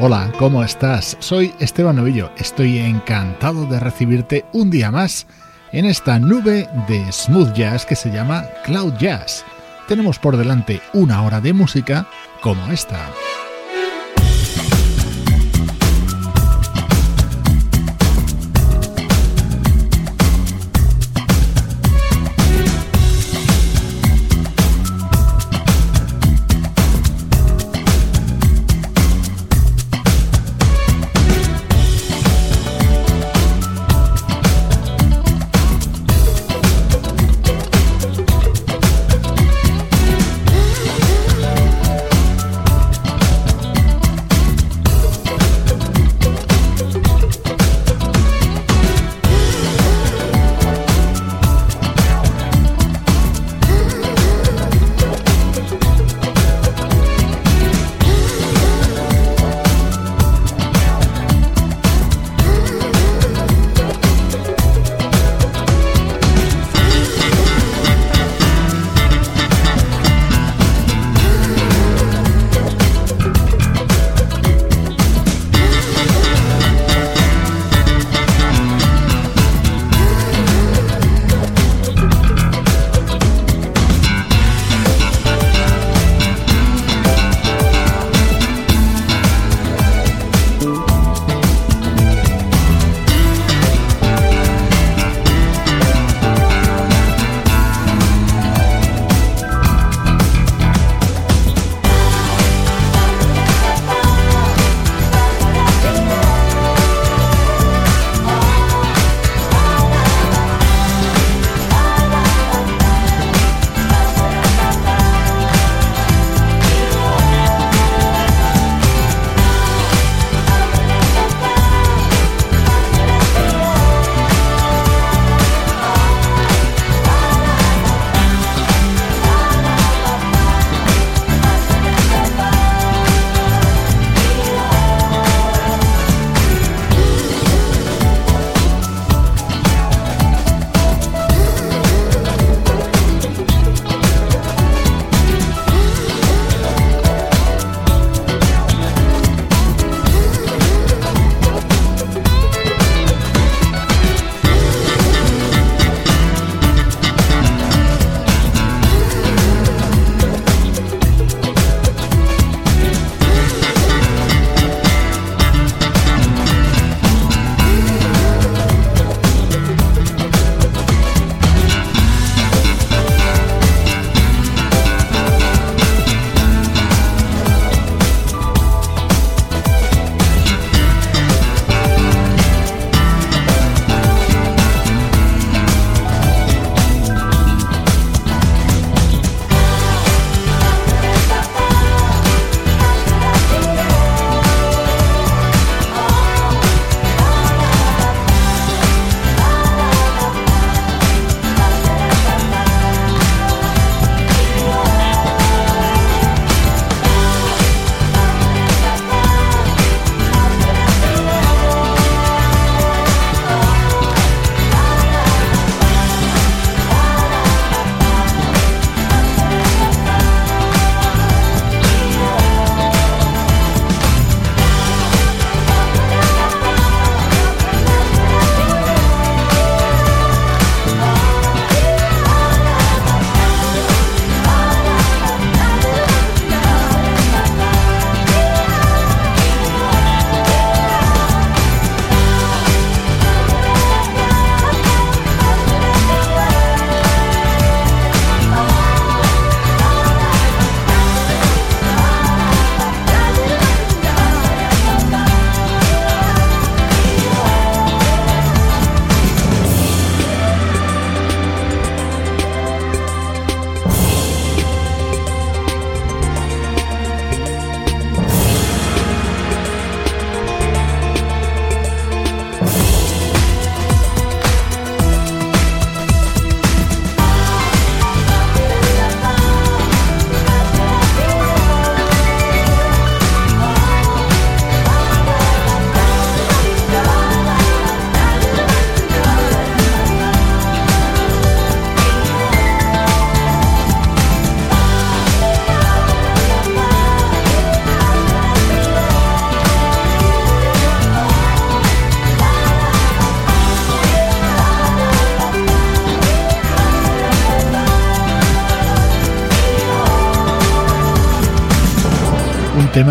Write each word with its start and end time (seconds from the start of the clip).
Hola, 0.00 0.30
¿cómo 0.38 0.62
estás? 0.62 1.16
Soy 1.18 1.52
Esteban 1.58 1.96
Novillo. 1.96 2.30
Estoy 2.36 2.78
encantado 2.78 3.66
de 3.66 3.80
recibirte 3.80 4.44
un 4.52 4.70
día 4.70 4.92
más 4.92 5.26
en 5.72 5.86
esta 5.86 6.20
nube 6.20 6.68
de 6.86 7.10
smooth 7.10 7.52
jazz 7.52 7.84
que 7.84 7.96
se 7.96 8.12
llama 8.12 8.44
Cloud 8.64 8.94
Jazz. 9.00 9.44
Tenemos 9.88 10.20
por 10.20 10.36
delante 10.36 10.80
una 10.92 11.22
hora 11.22 11.40
de 11.40 11.52
música 11.52 12.06
como 12.42 12.64
esta. 12.70 13.10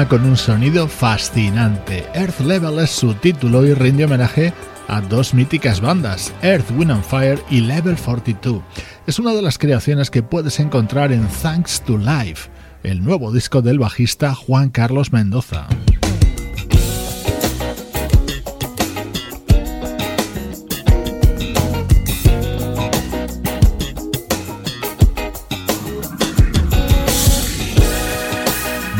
Con 0.05 0.23
un 0.25 0.37
sonido 0.37 0.87
fascinante. 0.87 2.05
Earth 2.13 2.39
Level 2.41 2.77
es 2.79 2.91
su 2.91 3.15
título 3.15 3.65
y 3.65 3.73
rinde 3.73 4.05
homenaje 4.05 4.53
a 4.87 5.01
dos 5.01 5.33
míticas 5.33 5.81
bandas, 5.81 6.33
Earth, 6.43 6.69
Wind 6.77 6.91
and 6.91 7.03
Fire 7.03 7.39
y 7.49 7.61
Level 7.61 7.97
42. 7.97 8.61
Es 9.07 9.17
una 9.17 9.33
de 9.33 9.41
las 9.41 9.57
creaciones 9.57 10.11
que 10.11 10.21
puedes 10.21 10.59
encontrar 10.59 11.11
en 11.11 11.27
Thanks 11.41 11.81
to 11.81 11.97
Life, 11.97 12.49
el 12.83 13.03
nuevo 13.03 13.31
disco 13.31 13.63
del 13.63 13.79
bajista 13.79 14.35
Juan 14.35 14.69
Carlos 14.69 15.11
Mendoza. 15.11 15.67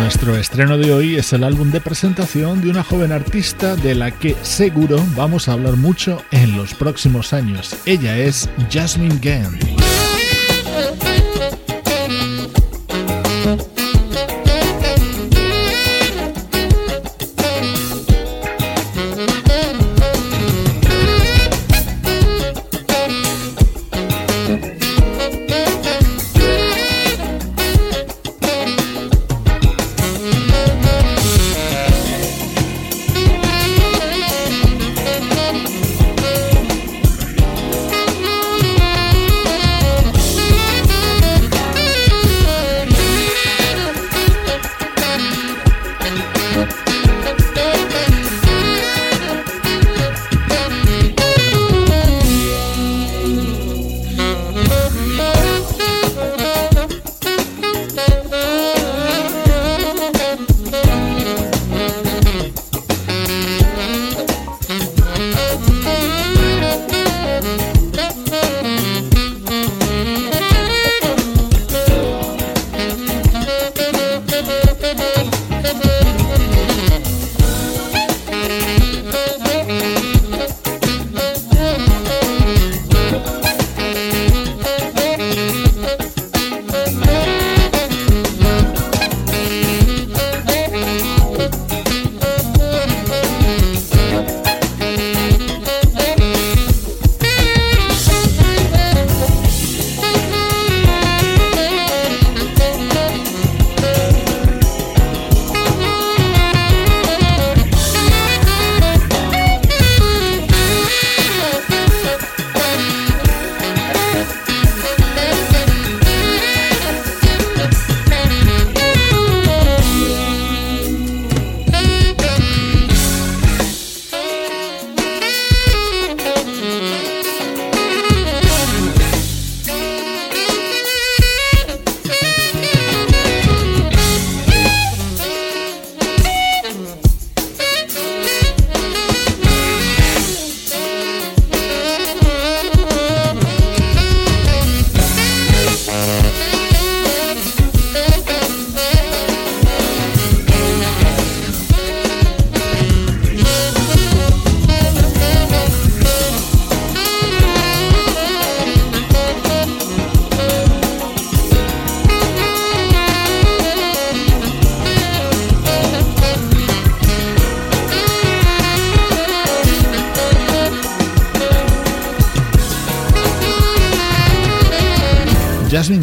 Nuestro 0.07 0.37
estreno 0.37 0.77
de 0.77 0.93
hoy 0.93 1.17
es 1.17 1.33
el 1.33 1.43
álbum 1.43 1.69
de 1.69 1.81
presentación 1.81 2.61
de 2.61 2.69
una 2.69 2.81
joven 2.81 3.11
artista 3.11 3.75
de 3.75 3.93
la 3.93 4.09
que 4.09 4.37
seguro 4.41 5.03
vamos 5.17 5.49
a 5.49 5.51
hablar 5.51 5.75
mucho 5.75 6.23
en 6.31 6.55
los 6.55 6.73
próximos 6.73 7.33
años. 7.33 7.75
Ella 7.85 8.17
es 8.17 8.49
Jasmine 8.71 9.19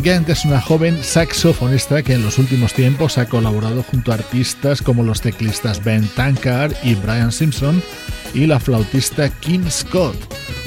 Gant. 0.05 0.29
Es 0.29 0.45
una 0.45 0.61
joven 0.61 1.03
saxofonista 1.03 2.03
que 2.03 2.13
en 2.13 2.23
los 2.23 2.39
últimos 2.39 2.75
tiempos 2.75 3.17
ha 3.17 3.27
colaborado 3.27 3.83
junto 3.83 4.13
a 4.13 4.17
artistas 4.17 4.83
como 4.83 5.03
los 5.03 5.23
teclistas 5.23 5.83
Ben 5.83 6.07
Tankard 6.15 6.75
y 6.83 6.95
Brian 6.95 7.33
Simpson 7.33 7.83
y 8.35 8.47
la 8.47 8.61
flautista 8.61 9.31
Kim 9.41 9.69
Scott. 9.71 10.17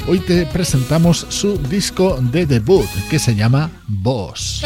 Hoy 0.08 0.18
te 0.18 0.44
presentamos 0.46 1.26
su 1.28 1.56
disco 1.56 2.18
de 2.20 2.46
debut 2.46 2.86
que 3.08 3.18
se 3.20 3.36
llama 3.36 3.70
Boss. 3.86 4.64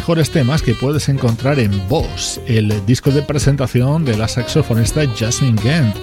Mejores 0.00 0.30
temas 0.30 0.62
que 0.62 0.74
puedes 0.74 1.10
encontrar 1.10 1.60
en 1.60 1.86
Boss, 1.86 2.40
el 2.46 2.86
disco 2.86 3.10
de 3.10 3.20
presentación 3.20 4.02
de 4.06 4.16
la 4.16 4.28
saxofonista 4.28 5.02
Jasmine 5.14 5.60
Gant. 5.62 5.94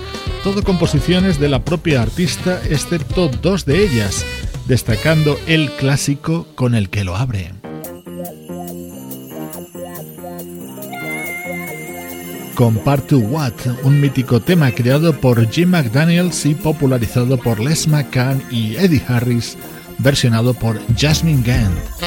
Todo 0.44 0.62
composiciones 0.62 1.40
de 1.40 1.50
la 1.50 1.66
propia 1.66 2.04
artista, 2.04 2.62
excepto 2.70 3.28
dos 3.28 3.66
de 3.66 3.84
ellas, 3.84 4.24
destacando 4.68 5.36
el 5.48 5.72
clásico 5.72 6.46
con 6.54 6.76
el 6.76 6.92
que 6.92 7.04
lo 7.04 7.16
abre. 7.16 7.54
Compare 12.54 13.02
to 13.02 13.18
What, 13.18 13.54
un 13.82 14.00
mítico 14.00 14.40
tema 14.40 14.70
creado 14.74 15.12
por 15.20 15.50
Jim 15.50 15.72
McDaniels 15.72 16.46
y 16.46 16.54
popularizado 16.54 17.40
por 17.40 17.60
Les 17.60 17.88
McCann 17.88 18.44
y 18.52 18.76
Eddie 18.76 19.02
Harris, 19.08 19.58
versionado 19.98 20.54
por 20.54 20.80
Jasmine 20.96 21.42
Gant. 21.42 22.07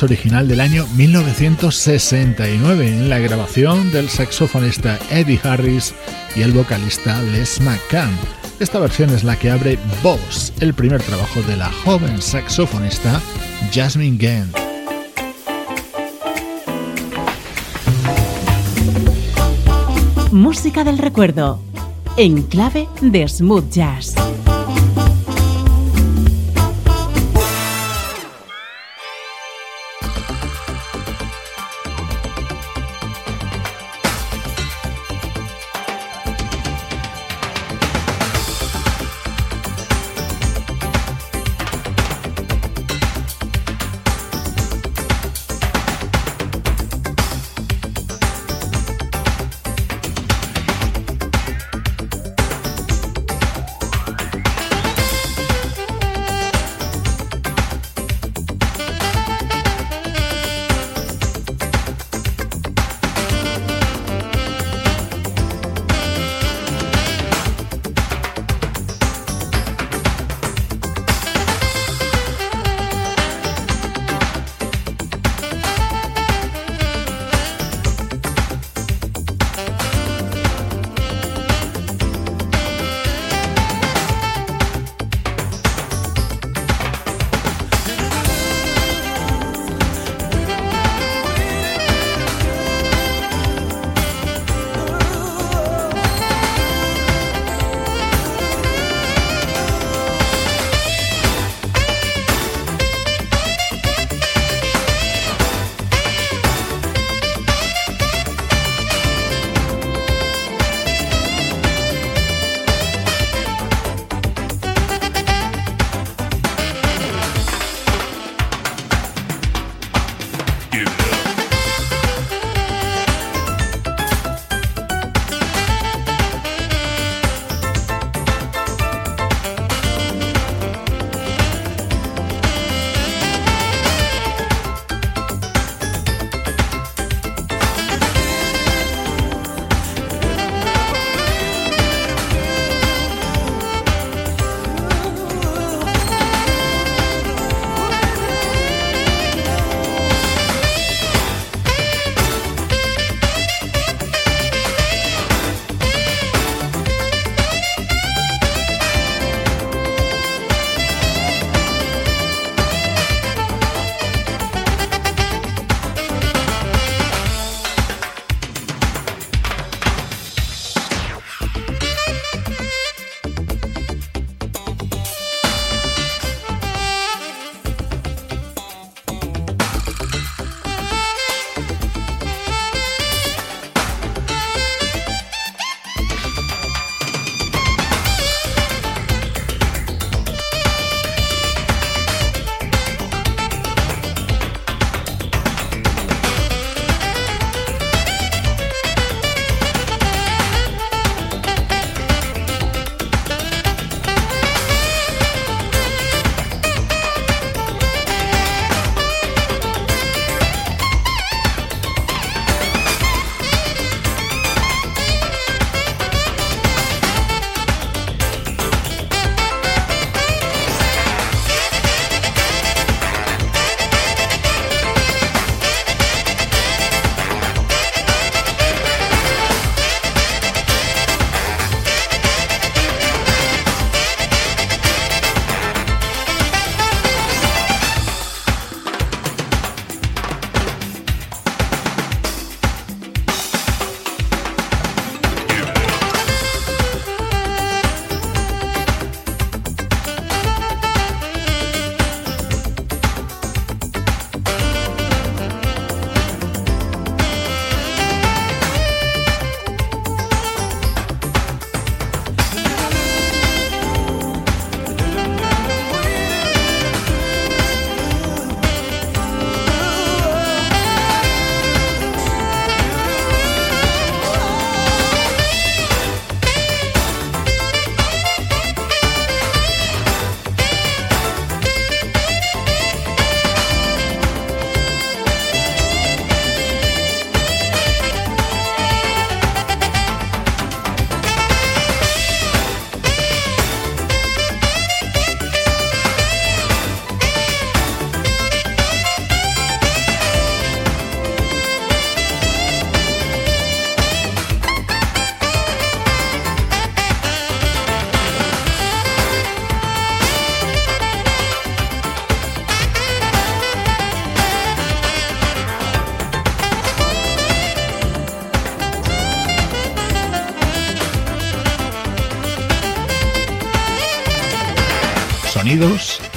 Original 0.00 0.48
del 0.48 0.60
año 0.60 0.86
1969 0.96 2.88
en 2.88 3.10
la 3.10 3.18
grabación 3.18 3.92
del 3.92 4.08
saxofonista 4.08 4.98
Eddie 5.10 5.38
Harris 5.42 5.92
y 6.34 6.40
el 6.40 6.52
vocalista 6.52 7.20
Les 7.20 7.60
McCann. 7.60 8.16
Esta 8.58 8.78
versión 8.78 9.10
es 9.10 9.22
la 9.22 9.38
que 9.38 9.50
abre 9.50 9.78
Boss, 10.02 10.54
el 10.60 10.72
primer 10.72 11.02
trabajo 11.02 11.42
de 11.42 11.58
la 11.58 11.70
joven 11.84 12.22
saxofonista 12.22 13.20
Jasmine 13.70 14.16
Gant. 14.16 14.56
Música 20.30 20.84
del 20.84 20.96
recuerdo, 20.96 21.60
en 22.16 22.42
clave 22.44 22.88
de 23.02 23.28
smooth 23.28 23.68
jazz. 23.70 24.14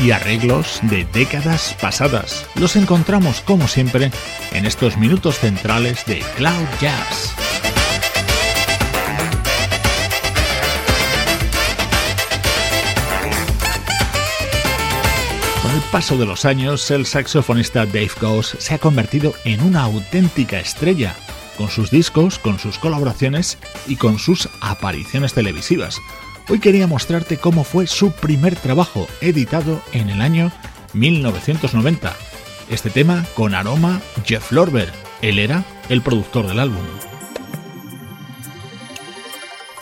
Y 0.06 0.12
arreglos 0.12 0.82
de 0.84 1.04
décadas 1.06 1.76
pasadas. 1.82 2.46
Los 2.54 2.76
encontramos 2.76 3.41
como 3.41 3.68
siempre 3.68 4.12
en 4.52 4.65
estos 4.68 4.98
minutos 4.98 5.39
centrales 5.39 6.06
de 6.06 6.20
Cloud 6.38 6.68
Jazz. 6.80 7.34
Con 15.63 15.72
el 15.72 15.82
paso 15.91 16.18
de 16.18 16.28
los 16.28 16.46
años, 16.46 16.91
el 16.91 17.08
saxofonista 17.08 17.88
Dave 17.88 18.12
Goss 18.22 18.58
se 18.60 18.76
ha 18.76 18.78
convertido 18.78 19.34
en 19.44 19.63
una 19.63 19.82
auténtica 19.82 20.60
estrella, 20.60 21.15
con 21.58 21.70
sus 21.70 21.89
discos, 21.89 22.38
con 22.38 22.60
sus 22.60 22.78
colaboraciones 22.78 23.58
y 23.88 23.96
con 23.96 24.20
sus 24.20 24.50
apariciones 24.62 25.34
televisivas. 25.34 26.00
Hoy 26.47 26.60
quería 26.60 26.86
mostrarte 26.86 27.38
cómo 27.38 27.63
fue 27.63 27.88
su 27.88 28.12
primer 28.12 28.55
trabajo, 28.55 29.08
editado 29.19 29.81
en 29.93 30.10
el 30.10 30.21
año 30.21 30.51
1990. 30.93 32.15
Este 32.69 32.91
tema 32.91 33.25
con 33.34 33.55
aroma 33.55 33.99
Jeff 34.25 34.51
Lorber. 34.51 34.91
Él 35.23 35.39
era 35.39 35.63
el 35.89 36.03
productor 36.03 36.45
del 36.45 36.60
álbum. 36.60 36.84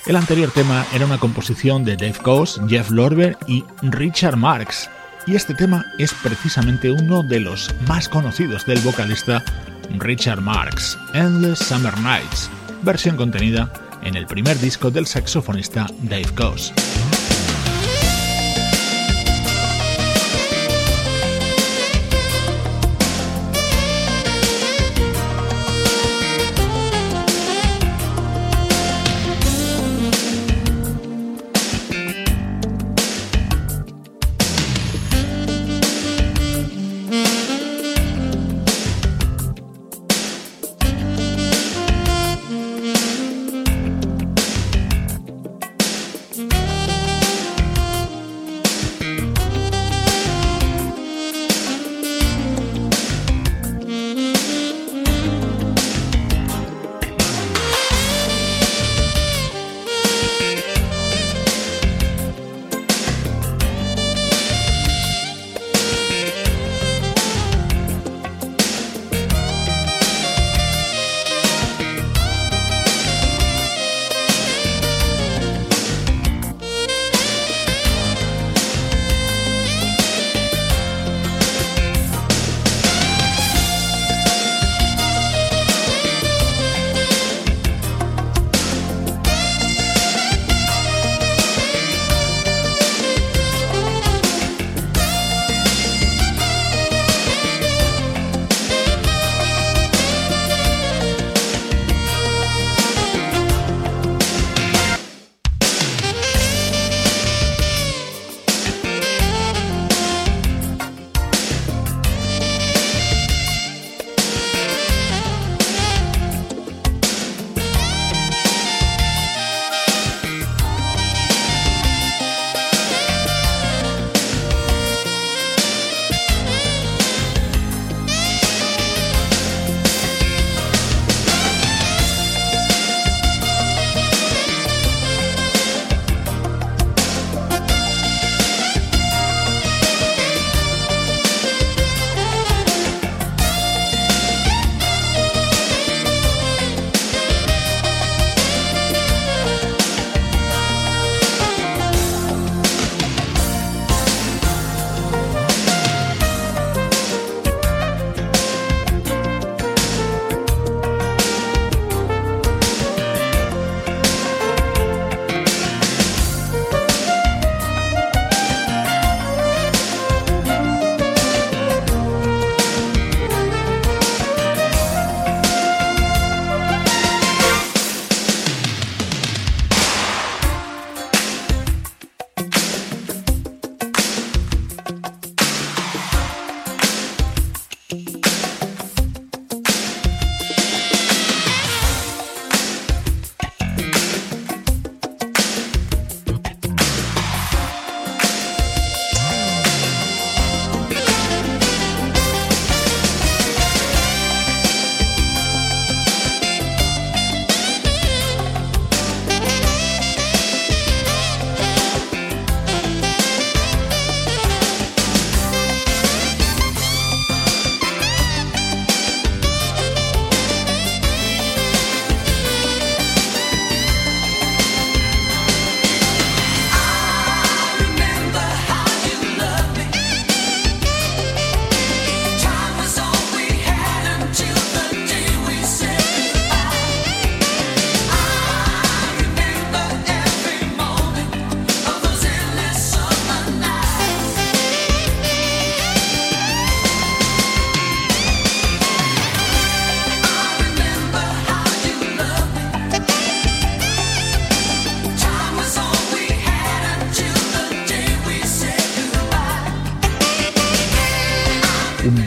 El 0.05 0.15
anterior 0.15 0.51
tema 0.51 0.85
era 0.93 1.05
una 1.05 1.17
composición 1.17 1.83
de 1.83 1.97
Dave 1.97 2.19
Coase, 2.21 2.61
Jeff 2.69 2.91
Lorber 2.91 3.37
y 3.45 3.65
Richard 3.81 4.37
Marx, 4.37 4.89
y 5.27 5.35
este 5.35 5.53
tema 5.53 5.83
es 5.99 6.13
precisamente 6.13 6.91
uno 6.91 7.23
de 7.23 7.41
los 7.41 7.73
más 7.87 8.07
conocidos 8.07 8.65
del 8.65 8.79
vocalista 8.79 9.43
Richard 9.97 10.39
Marx, 10.39 10.97
Endless 11.13 11.59
Summer 11.59 11.97
Nights, 11.99 12.49
versión 12.83 13.17
contenida 13.17 13.71
en 14.03 14.15
el 14.15 14.25
primer 14.27 14.59
disco 14.59 14.91
del 14.91 15.07
saxofonista 15.07 15.87
Dave 16.01 16.33
Coase. 16.35 16.73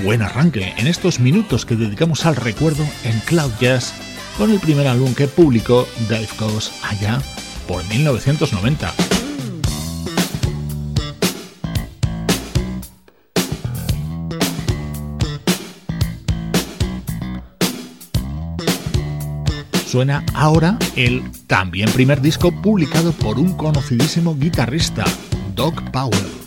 Buen 0.07 0.23
arranque 0.23 0.73
en 0.79 0.87
estos 0.87 1.21
minutos 1.21 1.67
que 1.67 1.77
dedicamos 1.77 2.25
al 2.25 2.37
recuerdo 2.37 2.85
en 3.05 3.19
Cloud 3.21 3.51
Jazz 3.61 3.93
con 4.39 4.51
el 4.51 4.61
primer 4.61 4.87
álbum 4.87 5.15
que 5.15 5.27
publicó 5.29 5.87
Dave 6.09 6.29
Coase 6.39 6.73
allá 6.83 7.21
por 7.67 7.85
1990. 7.89 8.93
Suena 19.87 20.25
ahora 20.35 20.79
el 20.97 21.23
también 21.47 21.91
primer 21.91 22.21
disco 22.21 22.51
publicado 22.63 23.13
por 23.13 23.39
un 23.39 23.57
conocidísimo 23.57 24.37
guitarrista, 24.37 25.05
Doc 25.55 25.91
Powell. 25.91 26.47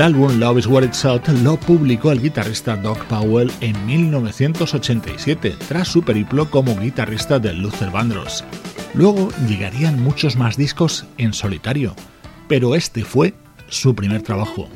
El 0.00 0.06
álbum 0.06 0.40
Love 0.40 0.60
is 0.60 0.66
What 0.66 0.84
It's 0.84 1.04
Out 1.04 1.28
lo 1.28 1.60
publicó 1.60 2.10
el 2.10 2.22
guitarrista 2.22 2.74
Doc 2.74 3.04
Powell 3.04 3.52
en 3.60 3.84
1987, 3.84 5.54
tras 5.68 5.88
su 5.88 6.02
periplo 6.02 6.50
como 6.50 6.74
guitarrista 6.74 7.38
de 7.38 7.52
Luther 7.52 7.90
Vandross. 7.90 8.42
Luego 8.94 9.28
llegarían 9.46 10.02
muchos 10.02 10.36
más 10.36 10.56
discos 10.56 11.04
en 11.18 11.34
solitario, 11.34 11.94
pero 12.48 12.74
este 12.74 13.04
fue 13.04 13.34
su 13.68 13.94
primer 13.94 14.22
trabajo. 14.22 14.70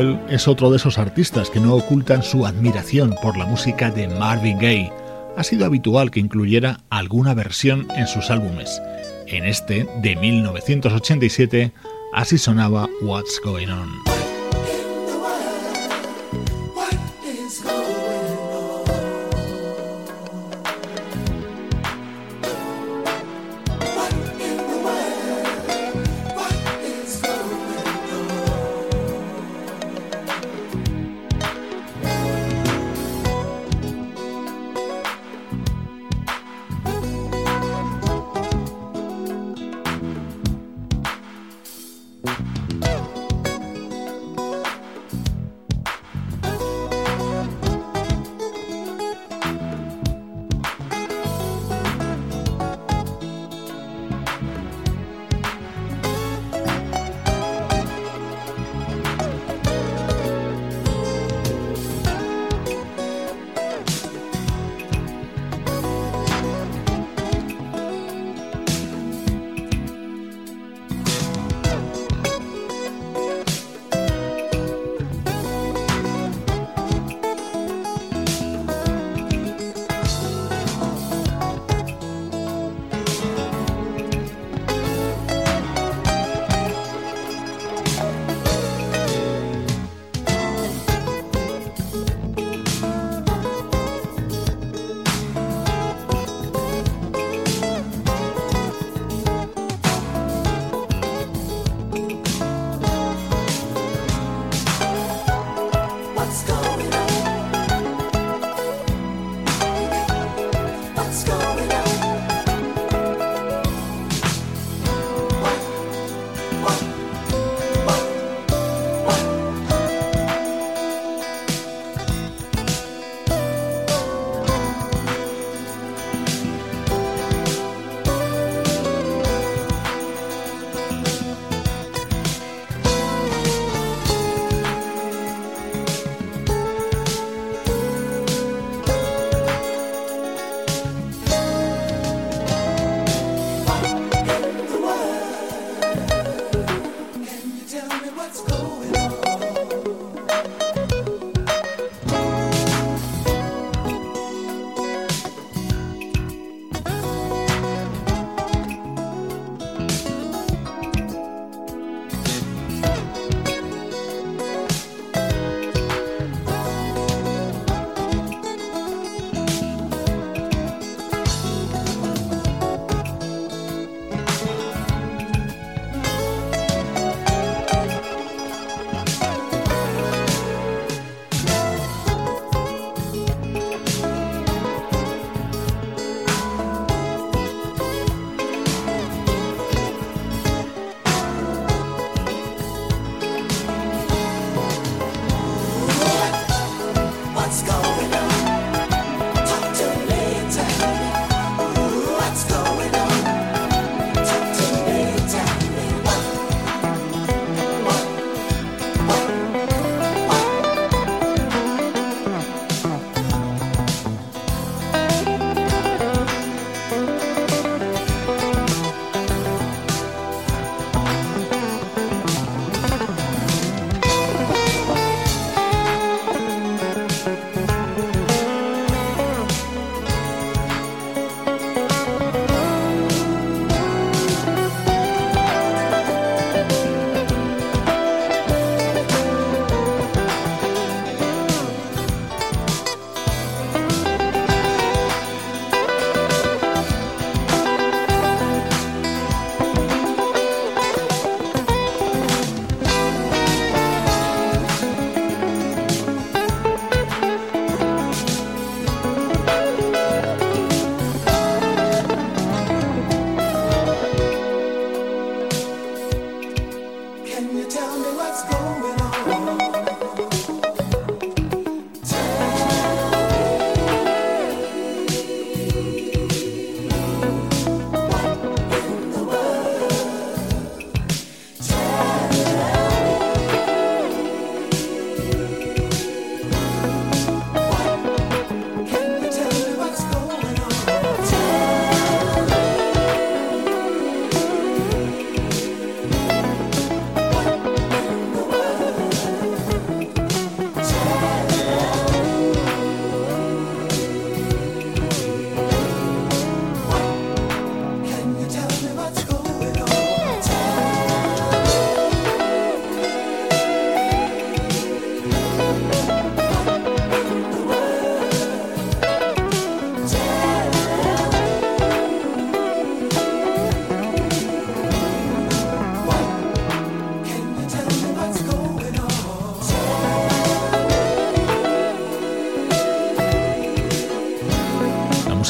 Es 0.00 0.48
otro 0.48 0.70
de 0.70 0.78
esos 0.78 0.96
artistas 0.96 1.50
que 1.50 1.60
no 1.60 1.74
ocultan 1.74 2.22
su 2.22 2.46
admiración 2.46 3.14
por 3.20 3.36
la 3.36 3.44
música 3.44 3.90
de 3.90 4.08
Marvin 4.08 4.58
Gaye. 4.58 4.90
Ha 5.36 5.44
sido 5.44 5.66
habitual 5.66 6.10
que 6.10 6.18
incluyera 6.18 6.80
alguna 6.88 7.34
versión 7.34 7.86
en 7.94 8.06
sus 8.06 8.30
álbumes. 8.30 8.80
En 9.26 9.44
este, 9.44 9.86
de 10.00 10.16
1987, 10.16 11.72
así 12.14 12.38
sonaba 12.38 12.88
What's 13.02 13.38
Going 13.44 13.68
On. 13.68 14.11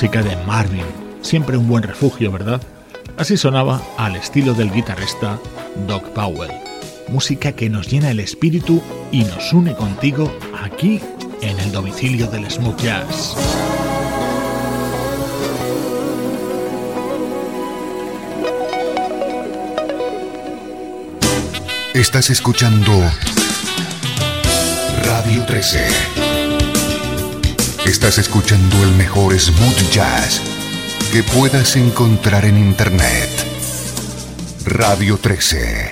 Música 0.03 0.21
de 0.21 0.37
Marvin, 0.47 0.85
siempre 1.21 1.57
un 1.57 1.69
buen 1.69 1.85
refugio, 1.85 2.33
¿verdad? 2.33 2.61
Así 3.19 3.37
sonaba 3.37 3.81
al 3.97 4.17
estilo 4.17 4.53
del 4.53 4.73
guitarrista 4.73 5.39
Doc 5.87 6.09
Powell. 6.09 6.51
Música 7.07 7.53
que 7.53 7.71
nos 7.71 7.87
llena 7.87 8.11
el 8.11 8.19
espíritu 8.19 8.83
y 9.13 9.23
nos 9.23 9.53
une 9.53 9.77
contigo 9.77 10.37
aquí 10.61 11.01
en 11.41 11.57
el 11.61 11.71
domicilio 11.71 12.27
del 12.27 12.51
smooth 12.51 12.83
jazz. 12.83 13.37
Estás 21.95 22.29
escuchando 22.31 22.93
Radio 25.05 25.45
13. 25.47 26.32
Estás 27.87 28.18
escuchando 28.18 28.80
el 28.85 28.93
mejor 28.93 29.39
smooth 29.39 29.91
jazz 29.91 30.41
que 31.12 31.24
puedas 31.24 31.74
encontrar 31.74 32.45
en 32.45 32.57
Internet. 32.57 33.28
Radio 34.64 35.18
13. 35.18 35.91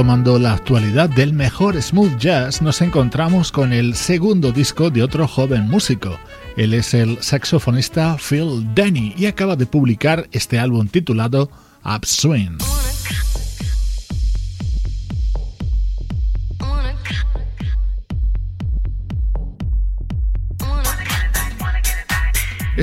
Retomando 0.00 0.38
la 0.38 0.54
actualidad 0.54 1.10
del 1.10 1.34
mejor 1.34 1.80
smooth 1.82 2.16
jazz, 2.16 2.62
nos 2.62 2.80
encontramos 2.80 3.52
con 3.52 3.74
el 3.74 3.94
segundo 3.94 4.50
disco 4.50 4.88
de 4.88 5.02
otro 5.02 5.28
joven 5.28 5.68
músico. 5.68 6.18
Él 6.56 6.72
es 6.72 6.94
el 6.94 7.22
saxofonista 7.22 8.16
Phil 8.16 8.66
Denny 8.74 9.12
y 9.18 9.26
acaba 9.26 9.56
de 9.56 9.66
publicar 9.66 10.26
este 10.32 10.58
álbum 10.58 10.88
titulado 10.88 11.50
Upswing. 11.84 12.69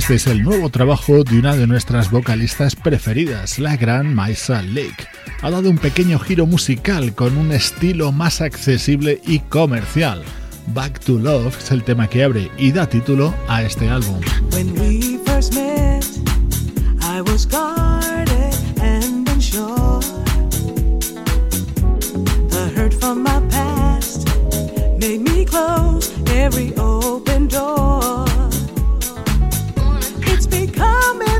Este 0.07 0.15
es 0.15 0.27
el 0.27 0.41
nuevo 0.41 0.69
trabajo 0.69 1.25
de 1.25 1.37
una 1.37 1.57
de 1.57 1.67
nuestras 1.67 2.09
vocalistas 2.09 2.77
preferidas, 2.77 3.59
la 3.59 3.75
gran 3.75 4.15
Maisa 4.15 4.61
Lake. 4.61 5.05
Ha 5.41 5.51
dado 5.51 5.69
un 5.69 5.77
pequeño 5.77 6.17
giro 6.17 6.45
musical 6.45 7.13
con 7.13 7.37
un 7.37 7.51
estilo 7.51 8.13
más 8.13 8.39
accesible 8.39 9.19
y 9.27 9.39
comercial. 9.39 10.23
Back 10.67 11.01
to 11.01 11.19
Love 11.19 11.57
es 11.57 11.71
el 11.71 11.83
tema 11.83 12.07
que 12.07 12.23
abre 12.23 12.49
y 12.57 12.71
da 12.71 12.87
título 12.87 13.33
a 13.49 13.63
este 13.63 13.89
álbum. 13.89 14.21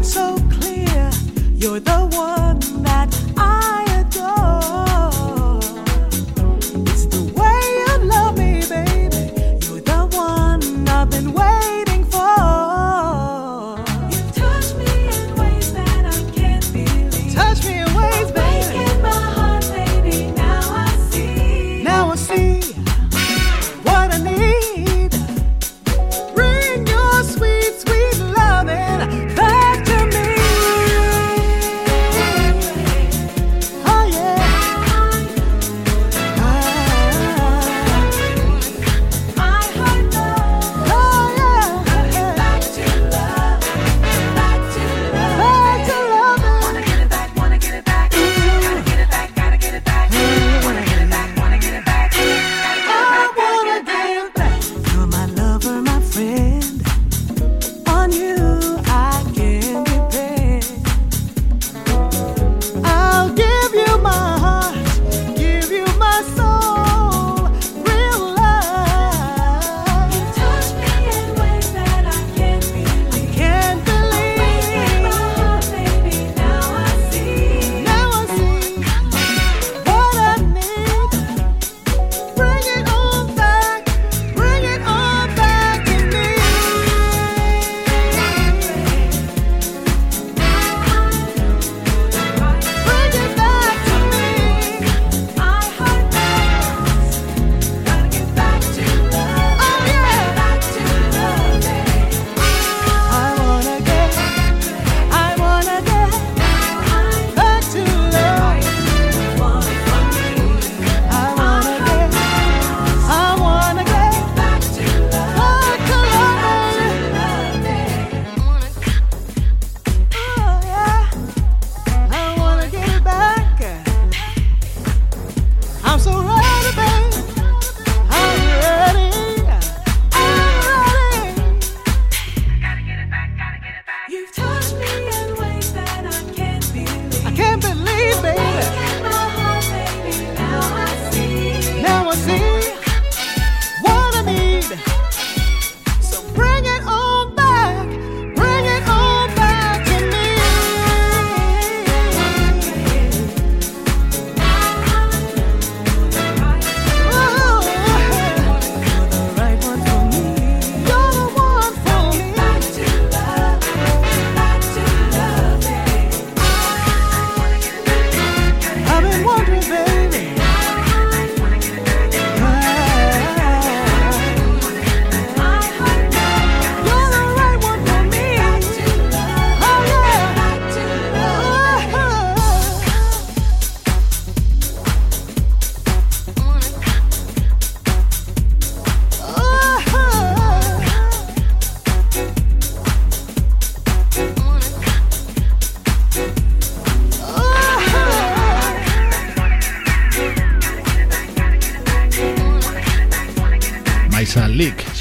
So 0.07 0.37
clear. 0.49 1.11
You're 1.55 1.81
the 1.81 2.07
one 2.13 2.59
that 2.83 3.09
I 3.35 3.86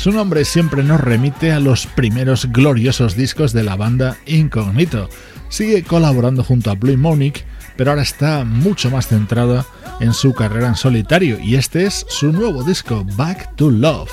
Su 0.06 0.12
nombre 0.12 0.44
siempre 0.44 0.84
nos 0.84 1.00
remite 1.00 1.50
a 1.50 1.58
los 1.58 1.88
primeros 1.88 2.52
gloriosos 2.52 3.16
discos 3.16 3.52
de 3.52 3.64
la 3.64 3.74
banda 3.74 4.16
Incognito. 4.24 5.08
Sigue 5.48 5.82
colaborando 5.82 6.44
junto 6.44 6.70
a 6.70 6.74
Blue 6.74 6.96
Monique, 6.96 7.42
pero 7.76 7.90
ahora 7.90 8.02
está 8.02 8.44
mucho 8.44 8.88
más 8.88 9.08
centrada 9.08 9.66
en 9.98 10.12
su 10.12 10.32
carrera 10.32 10.68
en 10.68 10.76
solitario 10.76 11.40
y 11.40 11.56
este 11.56 11.86
es 11.86 12.06
su 12.08 12.30
nuevo 12.30 12.62
disco 12.62 13.04
Back 13.16 13.56
to 13.56 13.68
Love, 13.68 14.12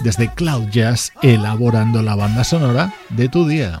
desde 0.00 0.30
Cloud 0.34 0.68
Jazz 0.68 1.10
elaborando 1.22 2.02
la 2.02 2.16
banda 2.16 2.44
sonora 2.44 2.92
de 3.08 3.30
tu 3.30 3.48
día. 3.48 3.80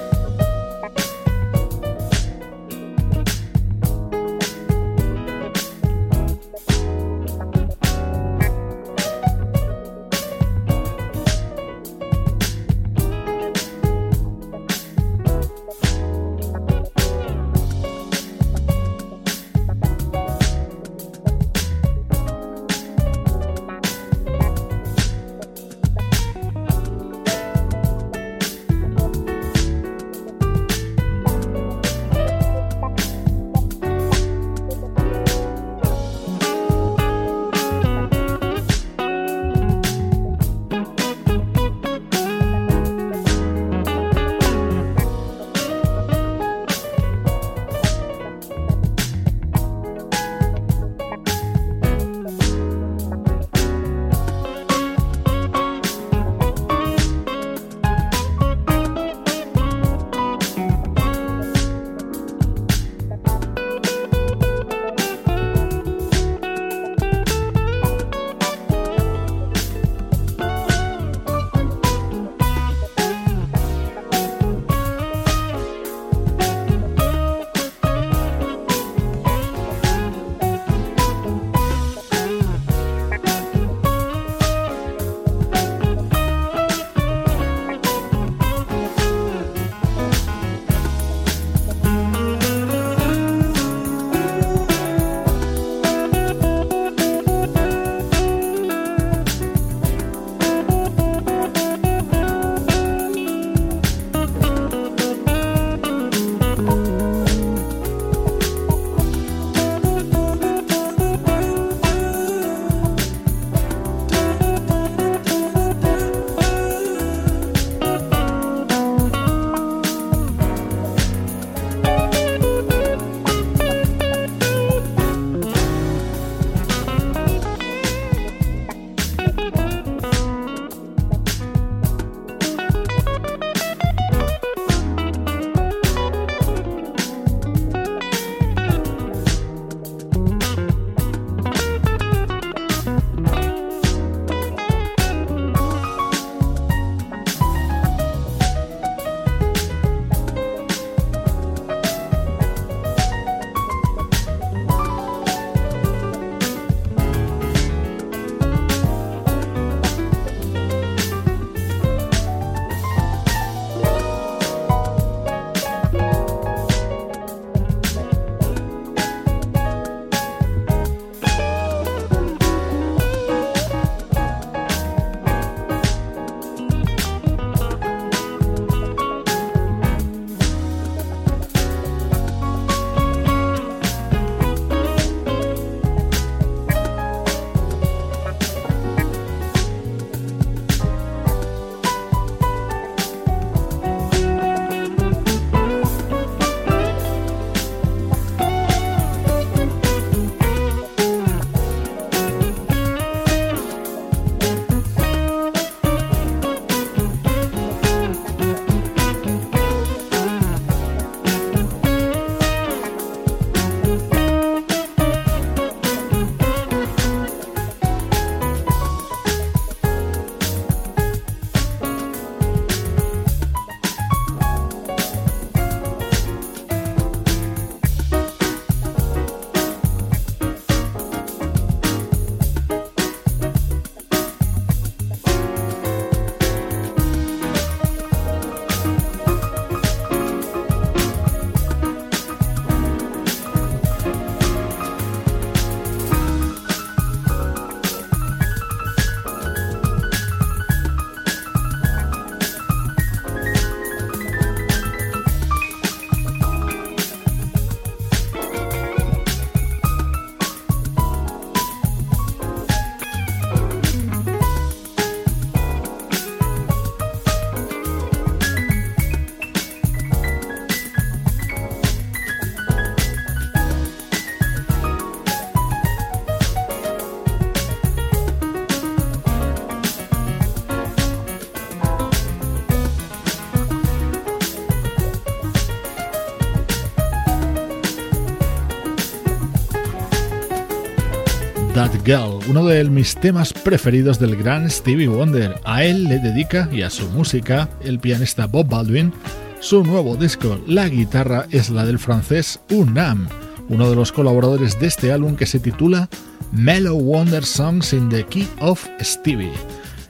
Girl, 292.05 292.39
uno 292.49 292.65
de 292.65 292.83
mis 292.89 293.15
temas 293.15 293.53
preferidos 293.53 294.19
del 294.19 294.35
gran 294.35 294.69
Stevie 294.69 295.07
Wonder. 295.07 295.59
A 295.63 295.83
él 295.83 296.05
le 296.05 296.19
dedica 296.19 296.67
y 296.71 296.81
a 296.81 296.89
su 296.89 297.07
música 297.09 297.69
el 297.83 297.99
pianista 297.99 298.47
Bob 298.47 298.67
Baldwin 298.67 299.13
su 299.59 299.83
nuevo 299.83 300.15
disco. 300.15 300.59
La 300.67 300.89
guitarra 300.89 301.45
es 301.51 301.69
la 301.69 301.85
del 301.85 301.99
francés 301.99 302.59
Unam, 302.71 303.27
uno 303.69 303.89
de 303.89 303.95
los 303.95 304.11
colaboradores 304.11 304.79
de 304.79 304.87
este 304.87 305.11
álbum 305.11 305.35
que 305.35 305.45
se 305.45 305.59
titula 305.59 306.09
Mellow 306.51 306.99
Wonder 306.99 307.45
Songs 307.45 307.93
in 307.93 308.09
the 308.09 308.23
Key 308.25 308.47
of 308.59 308.85
Stevie. 309.01 309.53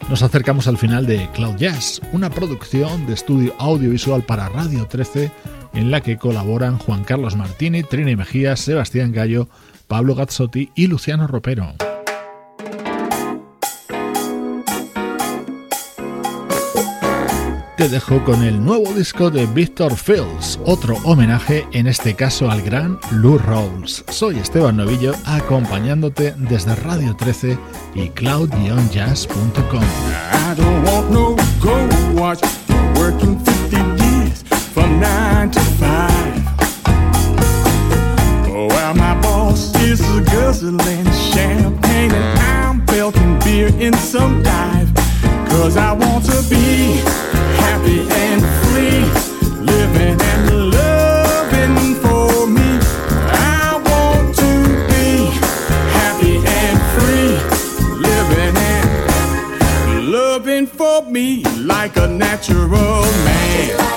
Nos 0.09 0.23
acercamos 0.23 0.67
al 0.67 0.77
final 0.77 1.05
de 1.05 1.29
Cloud 1.33 1.57
Jazz, 1.57 2.01
una 2.13 2.29
producción 2.29 3.05
de 3.05 3.13
estudio 3.13 3.53
audiovisual 3.59 4.23
para 4.23 4.49
Radio 4.49 4.87
13 4.87 5.31
en 5.73 5.91
la 5.91 6.01
que 6.01 6.17
colaboran 6.17 6.77
Juan 6.77 7.03
Carlos 7.03 7.35
Martini, 7.35 7.83
Trini 7.83 8.15
Mejía, 8.15 8.55
Sebastián 8.55 9.11
Gallo, 9.11 9.47
Pablo 9.87 10.15
Gazzotti 10.15 10.71
y 10.73 10.87
Luciano 10.87 11.27
Ropero. 11.27 11.75
Te 17.81 17.89
dejo 17.89 18.23
con 18.23 18.43
el 18.43 18.63
nuevo 18.63 18.93
disco 18.93 19.31
de 19.31 19.47
Victor 19.47 19.95
Fields, 19.95 20.59
otro 20.67 20.97
homenaje 21.03 21.65
en 21.71 21.87
este 21.87 22.13
caso 22.13 22.51
al 22.51 22.61
gran 22.61 22.99
Lou 23.09 23.39
Rawls. 23.39 24.05
Soy 24.07 24.37
Esteban 24.37 24.77
Novillo 24.77 25.15
acompañándote 25.25 26.35
desde 26.37 26.75
Radio 26.75 27.15
13 27.15 27.57
y 27.95 28.09
cloud-jazz.com. 28.09 29.81
Cause 45.51 45.75
I 45.77 45.91
want 45.91 46.25
to 46.25 46.41
be 46.49 47.01
happy 47.59 47.99
and 48.09 48.41
free, 48.61 49.03
living 49.61 50.19
and 50.31 50.71
loving 50.71 51.95
for 51.95 52.47
me. 52.47 52.79
I 53.31 53.79
want 53.89 54.35
to 54.37 54.51
be 54.87 55.27
happy 55.99 56.35
and 56.59 56.77
free, 56.95 57.31
living 58.07 58.55
and 58.57 60.07
loving 60.09 60.67
for 60.67 61.03
me 61.03 61.43
like 61.57 61.97
a 61.97 62.07
natural 62.07 63.01
man 63.25 63.90